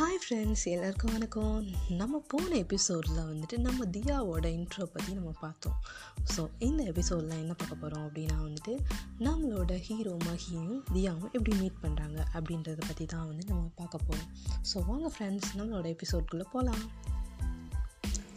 Hi 0.00 0.20
friends 0.24 0.64
எல்லாருக்கும் 0.64 1.12
வணக்கம். 1.12 1.64
நம்ம 1.88 2.24
போன 2.26 2.54
எபிசோடில் 2.56 3.18
வந்துட்டு 3.30 3.58
நம்ம 3.58 3.84
தியாவோட 3.84 4.46
இன்ட்ரோ 4.58 4.84
பற்றி 4.84 5.12
நம்ம 5.12 5.30
பார்த்தோம். 5.40 5.74
ஸோ 6.36 6.48
இந்த 6.58 6.84
எபிசோடில் 6.84 7.34
என்ன 7.38 7.54
பார்க்க 7.54 7.74
போகிறோம் 7.74 8.04
அப்படின்னா 8.08 8.36
வந்துட்டு 8.42 8.74
நம்மளோட 9.18 9.74
ஹீரோ 9.76 10.16
மஹியும் 10.24 10.80
தியாவும் 10.92 11.32
எப்படி 11.32 11.56
மீட் 11.56 11.82
பண்ணுறாங்க 11.82 12.18
அப்படின்றத 12.32 12.80
பற்றி 12.86 13.06
தான் 13.06 13.26
வந்து 13.26 13.44
நம்ம 13.46 13.70
பார்க்க 13.74 13.98
போகிறோம் 14.06 14.30
ஸோ 14.72 14.84
வாங்க 14.86 15.10
ஃப்ரெண்ட்ஸ் 15.16 15.50
நம்மளோட 15.56 15.96
எபிசோட்குள்ளே 15.96 16.46
போகலாம் 16.52 16.84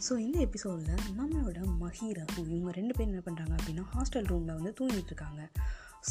ஸோ 0.08 0.18
இந்த 0.18 0.38
எபிசோடில் 0.38 1.02
நம்மளோட 1.16 1.58
மஹி 1.82 2.08
ரகு 2.20 2.40
இவங்க 2.48 2.70
ரெண்டு 2.70 2.94
பேரும் 2.94 3.12
என்ன 3.12 3.24
பண்ணுறாங்க 3.24 3.56
அப்படின்னா 3.60 3.86
ஹாஸ்டல் 3.94 4.26
ரூமில் 4.26 4.54
வந்து 4.54 4.74
தூங்கிட்டு 4.80 5.06
இருக்காங்க. 5.06 5.50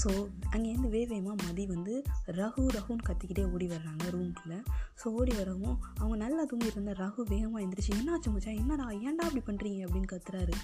ஸோ 0.02 0.12
அங்கேருந்து 0.54 0.90
வேகமாக 0.94 1.36
மதி 1.45 1.63
வந்து 1.66 1.94
ரகு 2.40 2.63
ரகுன்னு 2.76 3.05
கத்திக்கிட்டே 3.09 3.44
ஓடி 3.54 3.67
வர்றாங்க 3.73 4.05
ரூம்குள்ளே 4.16 4.58
ஸோ 5.02 5.08
ஓடி 5.20 5.34
வரவும் 5.40 5.77
அவங்க 6.00 6.16
நல்லா 6.23 6.44
தூங்கிட்டு 6.52 6.77
இருந்த 6.77 6.94
ரகு 7.04 7.22
வேகமாக 7.31 7.62
எழுந்திரிச்சு 7.63 7.94
என்னாச்சு 7.98 8.31
மச்சான் 8.36 8.59
என்னடா? 8.62 8.86
ஏன்டா 9.08 9.23
அப்படி 9.27 9.44
பண்ணுறீங்க 9.50 9.80
அப்படின்னு 9.86 10.09
கத்துறாரு. 10.14 10.55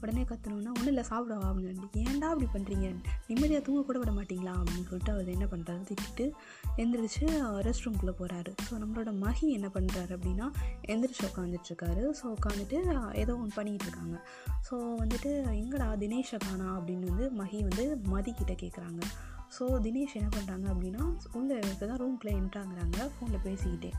உடனே 0.00 0.22
கத்துனோன்னா 0.30 0.72
ஒன்றும் 0.76 0.92
இல்லை 0.92 1.04
சாப்பிடவா 1.10 1.46
அப்படின்னு 1.50 1.88
ஏன்டா 2.02 2.28
அப்படி 2.32 2.48
பண்ணுறீங்க 2.54 2.86
நிம்மதியாக 3.28 3.64
தூங்க 3.66 3.82
கூட 3.82 3.98
விட 3.98 4.10
மாட்டீங்களா? 4.10 4.54
அப்படின்னு 4.60 4.88
சொல்லிட்டு 4.90 5.12
அவர் 5.12 5.28
என்ன 5.28 5.48
பண்ணுறாரு 5.52 5.82
திட்டிட்டு 5.90 6.26
எந்திரிச்சு 6.76 7.24
ரெஸ்ட் 7.68 7.86
ரூம்குள்ளே 7.86 8.14
போகிறாரு 8.20 8.52
ஸோ 8.66 8.72
நம்மளோட 8.84 9.12
மகி 9.24 9.48
என்ன 9.48 9.70
பண்ணுறாரு 9.74 10.12
அப்படின்னா 10.18 10.48
எந்திரிச்சு 10.94 11.26
உட்காந்துட்ருக்காரு 11.30 12.04
ஸோ 12.20 12.34
உட்காந்துட்டு 12.36 12.78
ஏதோ 13.14 13.34
ஒன்று 13.36 13.56
பண்ணிகிட்டு 13.62 13.88
இருக்காங்க. 13.88 14.16
ஸோ 14.70 14.74
வந்துட்டு 15.02 15.32
எங்கடா 15.62 15.90
தினேஷை 16.04 16.40
காணா? 16.46 16.68
அப்படின்னு 16.78 17.06
வந்து 17.12 17.28
மகி 17.42 17.60
வந்து 17.68 17.84
மதி 18.14 18.32
கிட்ட 18.32 18.54
கேட்குறாங்க 18.76 19.04
ஸோ 19.56 19.64
தினேஷ் 19.84 20.14
என்ன 20.18 20.28
பண்ணுறாங்க 20.34 20.66
அப்படின்னா 20.72 21.02
உள்ளே 21.38 21.56
இப்போ 21.72 21.84
தான் 21.90 21.98
ரூம்குள்ளே 22.00 22.32
என்ட்ராங்கிறாங்க 22.38 22.96
ஃபோனில் 23.12 23.42
பேசிக்கிட்டே. 23.44 23.90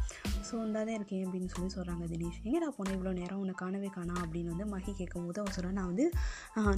ஸோ 0.47 0.55
இந்தா 0.65 0.81
தான் 0.87 0.97
இருக்கேன் 0.97 1.21
அப்படின்னு 1.25 1.49
சொல்லி 1.53 1.69
சொல்கிறாங்க 1.75 2.05
தினேஷ். 2.13 2.39
எங்கடா 2.47 2.67
போனேன் 2.77 2.95
இவ்வளோ 2.97 3.11
நேரம்? 3.19 3.39
உன்னை 3.43 3.53
காணவே 3.61 3.89
காணா 3.95 4.15
அப்படின்னு 4.23 4.51
வந்து 4.53 4.65
மகி 4.73 4.91
கேட்கும் 4.99 5.25
போது 5.27 5.41
அவன் 5.43 5.55
சொல்கிறேன் 5.57 5.77
நான் 5.79 5.89
வந்து 5.91 6.05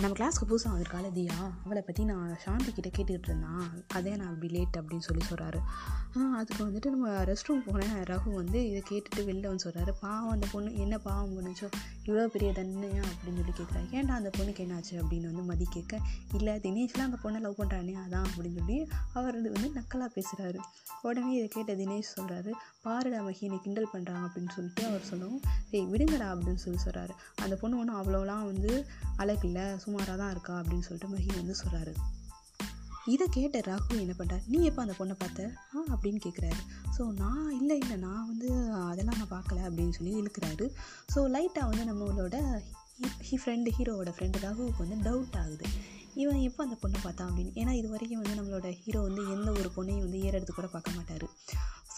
நம்ம 0.03 0.14
கிளாஸ்க்கு 0.19 0.47
புதுசாக 0.52 0.72
வந்திருக்கால 0.73 1.09
தியா. 1.17 1.38
அவளை 1.66 1.81
பற்றி 1.88 2.06
நான் 2.11 2.30
சாந்தி 2.45 2.72
கிட்டே 2.72 2.91
கேட்டுக்கிட்டு 2.97 3.30
இருந்தான் 3.31 3.66
அதே 4.00 4.13
நான் 4.22 4.31
அப்படி 4.34 4.50
லேட் 4.58 4.80
அப்படின்னு 4.81 5.08
சொல்லி 5.09 5.25
சொல்கிறாரு 5.31 5.61
அதுக்கு 6.39 6.61
வந்துட்டு 6.67 6.94
நம்ம 6.95 7.09
ரெஸ்ட் 7.31 7.50
ரூம் 7.50 7.66
போனேன் 7.67 7.97
ரகு 8.11 8.30
வந்து 8.41 8.61
இதை 8.69 8.84
கேட்டுட்டு 8.91 9.28
வெளில 9.31 9.52
வந்து 9.52 9.66
சொல்கிறாரு 9.67 9.94
பாவம் 10.06 10.34
அந்த 10.36 10.47
பொண்ணு 10.53 10.72
என்ன 10.86 10.95
பாவம் 11.08 11.36
பண்ணுச்சோ. 11.38 11.69
இவ்வளோ 12.09 12.27
பெரிய 12.27 12.52
தண்டனையா 12.52 13.02
அப்படின்னு 13.07 13.39
சொல்லி 13.39 13.53
கேட்குறாரு. 13.53 13.88
ஏன்டா 13.91 14.13
அந்த 14.17 14.29
பொண்ணுக்கு 14.38 14.63
என்னாச்சு 14.65 14.93
அப்படின்னு 15.02 15.29
வந்து 15.31 15.43
மதி 15.43 15.65
கேட்க 15.69 15.95
இல்லை 16.33 16.53
தினேஷ்லாம் 16.59 17.09
அந்த 17.09 17.19
பொண்ணை 17.23 17.39
லவ் 17.39 17.59
பண்ணுறானே 17.59 17.93
அதான் 18.03 18.27
அப்படின்னு 18.27 18.59
சொல்லி 18.59 18.77
அவர் 19.13 19.38
வந்து 19.49 19.69
நக்கலாக 19.75 20.09
பேசுகிறாரு 20.16 20.59
உடனே 21.01 21.33
இதை 21.35 21.47
கேட்ட 21.47 21.73
தினேஷ் 21.73 22.13
சொல்கிறாரு 22.16 22.53
பாருடா 22.83 23.19
மகி 23.21 23.45
என்னை 23.45 23.59
கிண்டல் 23.59 23.91
பண்ணுறாங்க 23.93 24.23
அப்படின்னு 24.27 24.53
சொல்லிட்டு 24.55 24.85
அவர் 24.85 25.03
சொல்லவும் 25.03 25.41
ஏய் 25.71 25.88
விடுங்கடா 25.91 26.29
அப்படின்னு 26.33 26.63
சொல்லி 26.63 26.81
சொல்கிறாரு 26.85 27.13
அந்த 27.41 27.55
பொண்ணு 27.55 27.79
ஒன்றும் 27.79 27.99
அவ்வளோலாம் 28.01 28.45
வந்து 28.45 28.71
அழகில்ல 29.17 29.59
சுமாராக 29.77 30.17
தான் 30.17 30.31
இருக்கா 30.31 30.55
அப்படின்னு 30.59 30.81
சொல்லிட்டு 30.81 31.13
மகி 31.16 31.31
வந்து 31.35 31.55
சொல்கிறாரு 31.63 31.94
இதை 33.13 33.25
கேட்ட 33.35 33.59
ராகு 33.67 33.95
என்ன 34.03 34.13
பண்ணுறாரு 34.17 34.43
நீ 34.53 34.59
எப்போ 34.69 34.81
அந்த 34.81 34.95
பொண்ணை 34.99 35.15
பார்த்த? 35.19 35.45
ஆ 35.75 35.83
அப்படின்னு 35.93 36.19
கேட்குறாரு 36.25 36.59
ஸோ 36.95 37.03
நான் 37.21 37.51
இல்லை 37.59 37.77
இல்லை 37.83 37.97
நான் 38.05 38.27
வந்து 38.27 38.49
அதெல்லாம் 38.89 39.19
நான் 39.21 39.33
பார்க்கல 39.35 39.59
அப்படின்னு 39.67 39.95
சொல்லி 39.97 40.13
இழுக்கிறாரு. 40.21 40.66
ஸோ 41.13 41.21
லைட்டாக 41.35 41.69
வந்து 41.71 41.85
நம்மளோட 41.91 42.38
ஹி 43.27 43.35
ஃப்ரெண்டு 43.41 43.69
ஹீரோவோட 43.77 44.11
ஃப்ரெண்டு 44.16 44.43
ராகுவுக்கு 44.45 44.85
வந்து 44.85 44.97
டவுட் 45.07 45.38
ஆகுது. 45.41 45.67
இவன் 46.13 46.39
எப்போ 46.47 46.61
அந்த 46.63 46.75
பொண்ணை 46.81 46.99
பார்த்தான் 47.03 47.29
அப்படின்னு? 47.29 47.51
ஏன்னா 47.61 47.73
இது 47.79 47.88
வரைக்கும் 47.89 48.21
வந்து 48.21 48.38
நம்மளோட 48.39 48.69
ஹீரோ 48.81 49.01
வந்து 49.07 49.21
எந்த 49.35 49.49
ஒரு 49.59 49.69
பொண்ணையும் 49.75 50.05
வந்து 50.05 50.21
ஏறெடுத்து 50.27 50.53
கூட 50.53 50.67
பார்க்க 50.75 50.97
மாட்டார். 50.97 51.27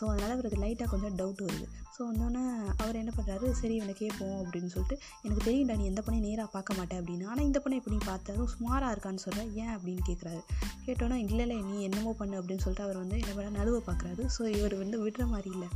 ஸோ 0.01 0.05
அதனால் 0.11 0.31
அவருக்கு 0.35 0.59
லைட்டாக 0.61 0.89
கொஞ்சம் 0.91 1.15
டவுட் 1.17 1.41
வருது. 1.45 1.65
ஸோ 1.95 2.01
வந்தோடனே 2.09 2.43
அவர் 2.81 2.99
என்ன 3.01 3.11
பண்ணுறாரு 3.15 3.47
சரி 3.59 3.73
இவனை 3.79 3.93
கேட்போம் 3.99 4.37
அப்படின்னு 4.43 4.69
சொல்லிட்டு 4.75 4.95
எனக்கு 5.23 5.43
தெரியும்டா 5.47 5.75
நீ 5.79 5.83
எந்த 5.89 6.01
பொண்ணையும் 6.05 6.27
நேராக 6.29 6.49
பார்க்க 6.55 6.77
மாட்டேன் 6.77 6.99
அப்படின்னு. 7.01 7.25
ஆனால் 7.31 7.45
இந்த 7.49 7.59
பொண்ணை 7.63 7.77
எப்படி 7.81 7.97
பார்த்தாலும் 8.09 8.49
சுமாராக 8.53 8.93
இருக்கான்னு 8.93 9.23
சொல்கிறேன் 9.25 9.51
ஏன்? 9.63 9.73
அப்படின்னு 9.75 10.03
கேட்குறாரு. 10.09 10.41
கேட்டோன்னா 10.85 11.17
இல்லை 11.25 11.43
இல்லை 11.45 11.57
நீ 11.69 11.75
என்னமோ 11.87 12.13
பண்ணு 12.21 12.39
அப்படின்னு 12.39 12.63
சொல்லிட்டு 12.65 12.85
அவர் 12.87 13.01
வந்து 13.03 13.17
என்ன 13.23 13.33
பண்ண 13.37 13.51
நழுவ 13.59 13.81
பார்க்குறாரு 13.89 14.23
ஸோ 14.37 14.41
இவர் 14.57 14.75
வந்து 14.83 14.99
விடுற 15.03 15.25
மாதிரி 15.33 15.51
இல்லை. 15.55 15.69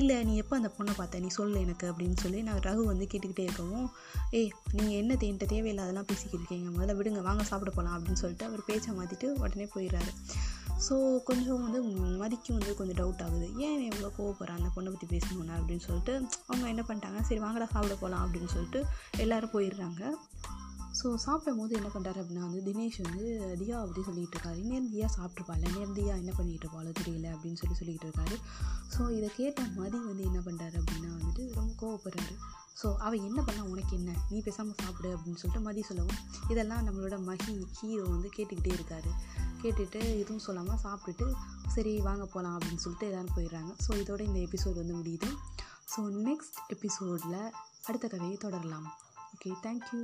இல்லை 0.00 0.16
நீ 0.28 0.32
எப்போ 0.42 0.54
அந்த 0.60 0.70
பொண்ணை 0.76 0.94
பார்த்த? 1.00 1.22
நீ 1.24 1.28
சொல்லு 1.40 1.58
எனக்கு 1.66 1.86
அப்படின்னு 1.90 2.18
சொல்லி 2.24 2.40
நான் 2.48 2.64
ரகு 2.68 2.84
வந்து 2.92 3.06
கேட்டுக்கிட்டே 3.12 3.46
இருக்கவும் 3.48 3.88
ஏய் 4.38 4.50
நீங்கள் 4.78 4.98
என்ன 5.02 5.16
தேன்ட்ட 5.24 5.46
தேவையில்லாதெல்லாம் 5.54 6.08
பேசிக்கிட்டு 6.10 6.42
இருக்கீங்க 6.42 6.70
முதல்ல 6.76 6.96
விடுங்க 7.00 7.22
வாங்க 7.28 7.44
சாப்பிட 7.50 7.72
போகலாம் 7.76 7.96
அப்படின்னு 7.98 8.22
சொல்லிட்டு 8.24 8.48
அவர் 8.50 8.68
பேச்சை 8.70 8.92
மாற்றிட்டு 8.98 9.28
உடனே 9.42 9.68
போயிடுறாரு. 9.74 10.12
ஸோ 10.86 11.22
கொஞ்சம் 11.22 11.62
வந்து 11.62 11.82
மதிக்கும் 12.22 12.56
வந்து 12.58 12.76
கொஞ்சம் 12.76 12.98
டவுட் 13.00 13.22
ஆகுது. 13.22 13.46
ஏன் 13.56 13.92
இவ்வளோ 13.92 14.08
கோவப்படுறான் 14.18 14.60
அந்த 14.60 14.70
பொண்ணை 14.76 14.90
பற்றி 14.94 15.08
பேசணும்னா 15.12 15.54
அப்படின்னு 15.60 15.84
சொல்லிட்டு 15.86 16.14
அவங்க 16.46 16.66
என்ன 16.68 16.84
பண்ணிட்டாங்க? 16.88 17.20
சரி 17.20 17.40
வாங்கடா 17.40 17.68
சாப்பிட 17.72 17.94
போகலாம் 17.94 18.24
அப்படின்னு 18.26 18.52
சொல்லிட்டு 18.54 18.84
எல்லோரும் 19.16 19.54
போயிடுறாங்க. 19.54 20.02
ஸோ 20.98 21.14
சாப்பிடும் 21.14 21.58
போது 21.58 21.76
என்ன 21.76 21.88
பண்ணுறாரு 21.94 22.18
அப்படின்னா 22.22 22.42
வந்து 22.48 22.60
தினேஷ் 22.66 22.98
வந்து 23.02 23.24
தியா 23.60 23.76
அப்படின்னு 23.82 24.08
சொல்லிகிட்டு 24.08 24.36
இருக்காரு. 24.36 24.60
நேர்ந்தியா 24.72 25.06
சாப்பிட்ருப்பாள் 25.16 25.64
நேர்ந்தியா 25.76 26.12
என்ன 26.22 26.32
பண்ணிகிட்டு 26.38 26.66
இருப்பாளோ 26.66 26.92
தெரியல 27.00 27.26
அப்படின்னு 27.34 27.60
சொல்லி 27.62 27.76
சொல்லிக்கிட்டு 27.80 28.08
இருக்காரு. 28.08 28.36
ஸோ 28.96 29.10
இதை 29.16 29.30
கேட்ட 29.36 29.62
மதி 29.62 29.98
வந்து 29.98 30.24
என்ன 30.24 30.38
பண்ணுறாரு 30.38 30.76
அப்படின்னா 30.82 31.10
வந்துட்டு 31.16 31.54
ரொம்ப 31.54 31.72
கோவப்படுறாரு. 31.82 32.36
ஸோ 32.82 32.96
அவள் 32.96 33.18
என்ன 33.18 33.42
பண்ணால் 33.42 33.70
உனக்கு 33.72 33.96
என்ன? 33.96 34.12
நீ 34.30 34.40
பேசாமல் 34.40 34.78
சாப்பிடு 34.82 35.16
அப்படின்னு 35.16 35.40
சொல்லிட்டு 35.42 35.66
மதி 35.66 35.82
சொல்லவும். 35.82 36.20
இதெல்லாம் 36.48 36.86
நம்மளோட 36.86 37.18
மகி 37.24 37.66
ஹீரோ 37.80 38.02
வந்து 38.02 38.30
கேட்டுக்கிட்டே 38.36 38.72
இருக்காரு. 38.78 39.12
கேட்டுட்டு 39.64 40.00
எதுவும் 40.22 40.44
சொல்லாமல் 40.46 40.82
சாப்பிட்டுட்டு 40.84 41.26
சரி 41.74 41.92
வாங்க 42.08 42.24
போகலாம் 42.24 42.56
அப்படின்னு 42.56 42.82
சொல்லிட்டு 42.84 43.08
எல்லோரும் 43.10 43.34
போயிடுறாங்க. 43.36 43.72
ஸோ 43.84 43.90
இதோட 44.02 44.20
இந்த 44.30 44.40
எபிசோட் 44.46 44.80
வந்து 44.82 44.96
முடியுது. 45.00 45.30
ஸோ 45.92 46.02
நெக்ஸ்ட் 46.28 46.58
எபிசோடில் 46.74 47.40
அடுத்த 47.88 48.06
கதையை 48.08 48.36
தொடரலாம். 48.44 48.86
Okay 49.34 49.52
thank you 49.66 50.02